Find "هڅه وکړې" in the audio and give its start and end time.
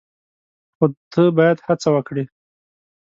1.67-2.23